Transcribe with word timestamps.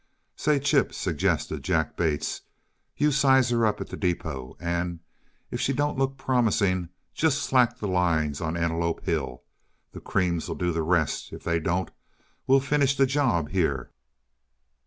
"Say, 0.35 0.57
Chip," 0.57 0.95
suggested 0.95 1.63
Jack 1.63 1.95
Bates, 1.95 2.41
"you 2.97 3.11
size 3.11 3.49
her 3.51 3.67
up 3.67 3.79
at 3.79 3.89
the 3.89 3.95
depot, 3.95 4.57
and, 4.59 4.99
if 5.51 5.61
she 5.61 5.73
don't 5.73 5.95
look 5.95 6.17
promising, 6.17 6.89
just 7.13 7.43
slack 7.43 7.77
the 7.77 7.87
lines 7.87 8.41
on 8.41 8.57
Antelope 8.57 9.05
Hill. 9.05 9.43
The 9.91 10.01
creams 10.01 10.49
'll 10.49 10.55
do 10.55 10.71
the 10.71 10.81
rest. 10.81 11.31
If 11.31 11.43
they 11.43 11.59
don't, 11.59 11.91
we'll 12.47 12.59
finish 12.59 12.97
the 12.97 13.05
job 13.05 13.49
here." 13.49 13.91